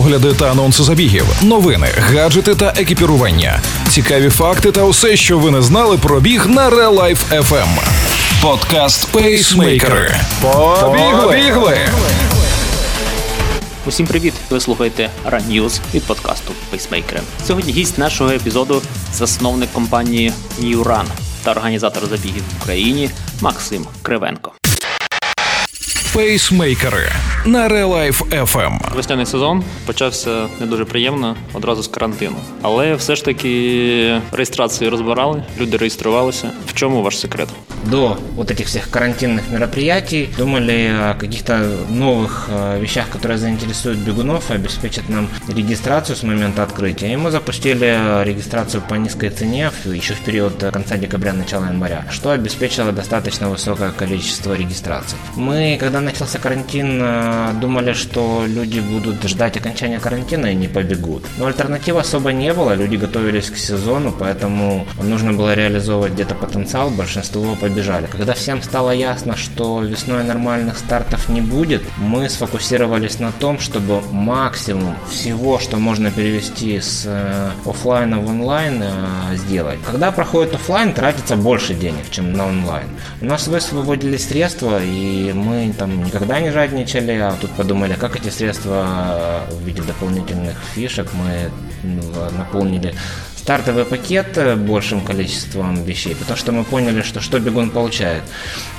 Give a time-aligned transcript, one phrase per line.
[0.00, 5.62] огляди та анонси забігів, новини, гаджети та екіпірування, цікаві факти та усе, що ви не
[5.62, 7.68] знали про біг на Real Life FM.
[8.42, 10.14] Подкаст Пейсмейкери.
[10.80, 11.78] Побігли!
[13.86, 14.34] Усім привіт!
[14.50, 17.20] Ви слухаєте Run News від подкасту Пейсмейкери.
[17.46, 18.82] Сьогодні гість нашого епізоду
[19.14, 21.04] засновник компанії New Run
[21.44, 24.52] та організатор забігів в Україні Максим Кривенко.
[26.13, 27.09] Пейсмейкери
[27.45, 28.95] на Real Life FM.
[28.95, 35.43] Весняний сезон почався не дуже приємно одразу з карантину, але все ж таки реєстрації розбирали,
[35.59, 36.51] люди реєструвалися.
[36.67, 37.49] В чому ваш секрет?
[37.85, 41.57] до вот этих всех карантинных мероприятий думали о каких-то
[41.89, 47.13] новых э, вещах, которые заинтересуют бегунов и обеспечат нам регистрацию с момента открытия.
[47.13, 52.31] И мы запустили регистрацию по низкой цене еще в период конца декабря, начала января, что
[52.31, 55.17] обеспечило достаточно высокое количество регистраций.
[55.35, 61.24] Мы, когда начался карантин, э, думали, что люди будут ждать окончания карантина и не побегут.
[61.38, 66.90] Но альтернатив особо не было, люди готовились к сезону, поэтому нужно было реализовывать где-то потенциал,
[66.90, 68.06] большинство побежали.
[68.06, 74.00] Когда всем стало ясно, что весной нормальных стартов не будет, мы сфокусировались на том, чтобы
[74.12, 79.78] максимум всего, что можно перевести с э, офлайна в онлайн, э, сделать.
[79.86, 82.86] Когда проходит офлайн, тратится больше денег, чем на онлайн.
[83.20, 88.28] У нас высвободили средства, и мы там никогда не жадничали, а тут подумали, как эти
[88.28, 91.50] средства в виде дополнительных фишек мы
[92.36, 92.94] наполнили
[93.36, 98.22] стартовый пакет большим количеством вещей, потому что мы поняли, что что бегун получает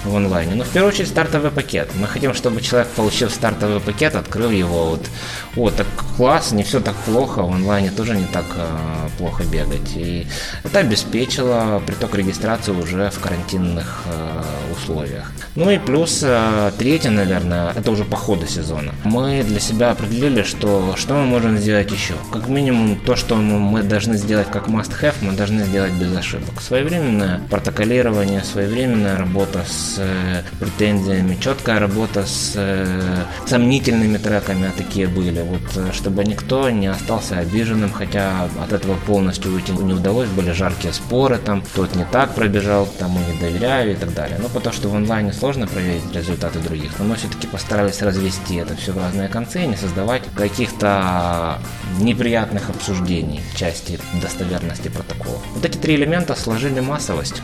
[0.06, 0.56] в онлайне.
[0.56, 1.90] Но в первую очередь стартовый пакет.
[1.96, 5.10] Мы хотим, чтобы человек, получив стартовый пакет, открыл его вот,
[5.58, 5.88] о, так
[6.22, 9.96] класс, не все так плохо, в онлайне тоже не так э, плохо бегать.
[9.96, 10.28] И
[10.64, 15.32] это обеспечило приток регистрации уже в карантинных э, условиях.
[15.56, 18.94] Ну и плюс э, третье, наверное, это уже по ходу сезона.
[19.04, 22.14] Мы для себя определили, что, что мы можем сделать еще.
[22.32, 26.62] Как минимум то, что мы должны сделать как must-have, мы должны сделать без ошибок.
[26.62, 35.08] Своевременное протоколирование, своевременная работа с э, претензиями, четкая работа с э, сомнительными треками, а такие
[35.08, 40.28] были, вот э, чтобы никто не остался обиженным, хотя от этого полностью уйти не удалось,
[40.28, 44.38] были жаркие споры, там тот не так пробежал, тому не доверяю и так далее.
[44.42, 48.76] Но потому что в онлайне сложно проверить результаты других, но мы все-таки постарались развести это
[48.76, 51.60] все в разные концы и не создавать каких-то
[52.02, 55.40] неприятных обсуждений части достоверности протокола.
[55.56, 57.42] Вот эти три элемента сложили массовость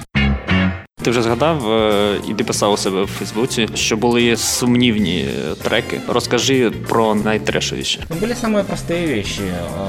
[1.06, 5.28] Ти вже згадав е, і ти писав у себе в Фейсбуці, що були сумнівні
[5.62, 6.00] треки.
[6.08, 8.00] Розкажи про найтрешовіші.
[8.10, 9.42] Ну, были самые простые вещи.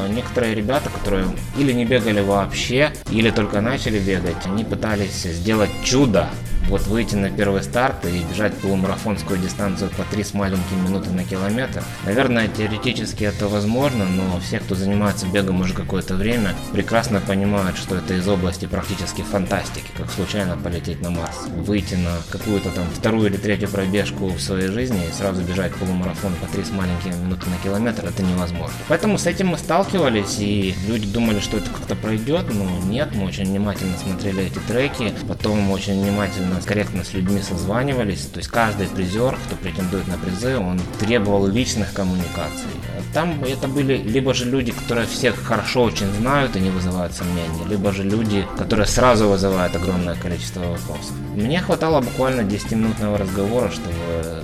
[0.09, 1.25] Некоторые ребята, которые
[1.59, 6.29] или не бегали вообще, или только начали бегать, они пытались сделать чудо
[6.69, 11.23] вот выйти на первый старт и бежать полумарафонскую дистанцию по 3 с маленькими минуты на
[11.23, 11.83] километр.
[12.05, 17.95] Наверное, теоретически это возможно, но все, кто занимается бегом уже какое-то время, прекрасно понимают, что
[17.95, 21.36] это из области практически фантастики, как случайно полететь на Марс.
[21.48, 26.32] Выйти на какую-то там вторую или третью пробежку в своей жизни и сразу бежать полумарафон
[26.34, 28.76] по 3 с маленькими минуты на километр, это невозможно.
[28.88, 33.26] Поэтому с этим мы сталкивались, и люди думали, что это как-то пройдет, но нет, мы
[33.26, 38.26] очень внимательно смотрели эти треки, потом мы очень внимательно корректно с людьми созванивались.
[38.26, 42.68] То есть каждый призер, кто претендует на призы, он требовал личных коммуникаций.
[43.14, 47.64] Там это были либо же люди, которые всех хорошо очень знают и не вызывают сомнений,
[47.68, 50.97] либо же люди, которые сразу вызывают огромное количество вопросов.
[51.34, 53.94] Мне хватало буквально 10-минутного разговора, чтобы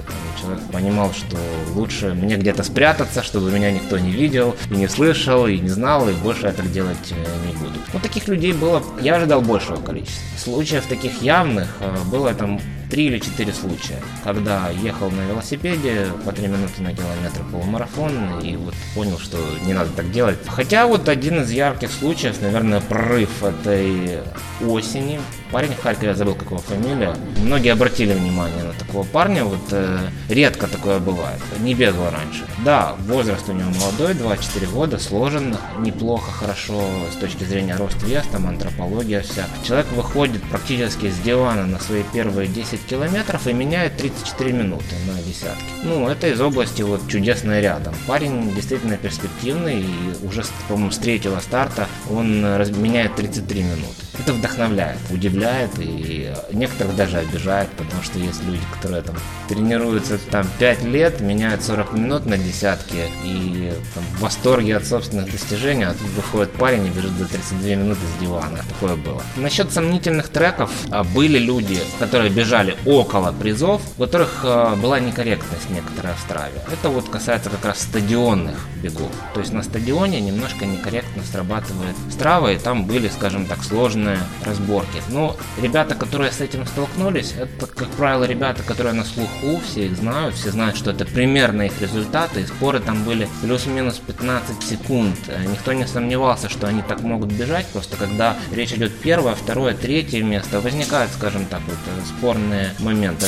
[0.07, 1.37] там, человек понимал, что
[1.75, 6.09] лучше мне где-то спрятаться, чтобы меня никто не видел и не слышал, и не знал,
[6.09, 7.79] и больше я делать э, не буду.
[7.93, 10.23] Ну, таких людей было, я ожидал большего количества.
[10.39, 12.61] Случаев таких явных э, было там
[12.91, 18.57] три или четыре случая, когда ехал на велосипеде по 3 минуты на километр полумарафон и
[18.57, 20.39] вот понял, что не надо так делать.
[20.47, 24.21] Хотя вот один из ярких случаев, наверное, прорыв этой
[24.67, 25.21] осени.
[25.51, 27.15] Парень в Харькове, я забыл, как его фамилия.
[27.39, 29.99] Многие обратили внимание на такого парня, вот э,
[30.29, 31.41] редко такое бывает.
[31.61, 32.45] Не бегал раньше.
[32.65, 36.83] Да, возраст у него молодой, 24 года, сложен неплохо, хорошо
[37.13, 39.47] с точки зрения рост вес, там антропология вся.
[39.65, 45.21] Человек выходит практически с дивана на свои первые 10 километров и меняет 34 минуты на
[45.23, 45.65] десятки.
[45.83, 47.95] Ну, это из области вот чудесное рядом.
[48.07, 54.04] Парень действительно перспективный и уже, по-моему, с третьего старта он меняет 33 минуты.
[54.19, 59.17] Это вдохновляет, удивляет и некоторых даже обижает, потому что есть люди, которые там
[59.49, 65.31] тренируются там 5 лет, меняют 40 минут на десятки и там, в восторге от собственных
[65.31, 68.61] достижений, а тут выходит парень и бежит за 32 минуты с дивана.
[68.69, 69.23] Такое было.
[69.37, 75.71] Насчет сомнительных треков а, были люди, которые бежали около призов, у которых а, была некорректность
[75.71, 76.61] некоторая в страве.
[76.73, 79.11] Это вот касается как раз стадионных бегов.
[79.35, 84.04] То есть на стадионе немножко некорректно срабатывает страва, и там были, скажем так, сложные
[84.45, 85.03] разборки.
[85.09, 89.97] Но ребята, которые с этим столкнулись, это, как правило, ребята, которые на слуху, все их
[89.97, 95.17] знают, все знают, что это примерно их результаты, и споры там были плюс-минус 15 секунд.
[95.51, 100.23] Никто не сомневался, что они так могут бежать, просто когда речь идет первое, второе, третье
[100.23, 101.77] место, возникают, скажем так, вот
[102.07, 103.27] спорные моменты.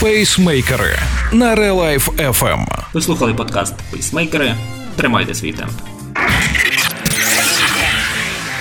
[0.00, 0.96] Пейсмейкери
[1.32, 2.66] на Релайф FM.
[2.94, 4.54] Ви слухали подкаст Пейсмейкери.
[4.96, 5.97] Тримайте свій темп.